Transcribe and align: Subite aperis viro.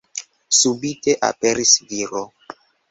Subite 0.59 1.15
aperis 1.31 1.77
viro. 1.95 2.27